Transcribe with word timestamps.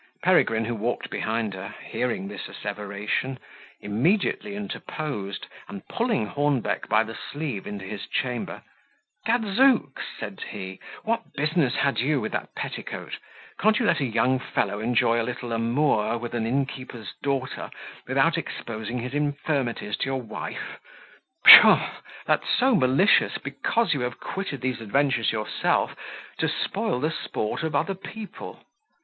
Peregrine, 0.23 0.65
who 0.65 0.73
walked 0.73 1.11
behind 1.11 1.53
her, 1.53 1.75
hearing 1.83 2.27
this 2.27 2.47
asseveration, 2.49 3.37
immediately 3.81 4.55
interposed, 4.55 5.45
and 5.67 5.87
pulling 5.87 6.25
Hornbeck 6.25 6.89
by 6.89 7.03
the 7.03 7.15
sleeve 7.31 7.67
into 7.67 7.85
his 7.85 8.07
chamber, 8.07 8.63
"Gadszooks!" 9.27 10.01
said 10.19 10.41
he, 10.49 10.79
"what 11.03 11.33
business 11.35 11.75
had 11.75 11.99
you 11.99 12.19
with 12.19 12.31
that 12.31 12.55
petticoat? 12.55 13.19
Can't 13.59 13.77
you 13.77 13.85
let 13.85 13.99
a 13.99 14.03
young 14.05 14.39
fellow 14.39 14.79
enjoy 14.79 15.21
a 15.21 15.21
little 15.21 15.53
amour 15.53 16.17
with 16.17 16.33
an 16.33 16.47
innkeeper's 16.47 17.13
daughter, 17.21 17.69
without 18.07 18.39
exposing 18.39 18.97
his 18.97 19.13
infirmities 19.13 19.97
to 19.97 20.05
your 20.05 20.21
wife? 20.23 20.79
Pshaw! 21.45 21.91
that's 22.25 22.49
so 22.49 22.73
malicious, 22.73 23.37
because 23.37 23.93
you 23.93 23.99
have 24.01 24.19
quitted 24.19 24.61
these 24.61 24.81
adventures 24.81 25.31
yourself, 25.31 25.95
to 26.39 26.49
spoil 26.49 26.99
the 26.99 27.11
sport 27.11 27.61
of 27.61 27.75
other 27.75 27.93
people." 27.93 28.63